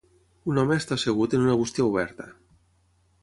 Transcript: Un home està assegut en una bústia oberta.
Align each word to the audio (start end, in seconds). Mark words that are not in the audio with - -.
Un 0.51 0.59
home 0.61 0.77
està 0.83 0.97
assegut 0.99 1.37
en 1.39 1.45
una 1.47 1.57
bústia 1.61 1.87
oberta. 1.91 2.27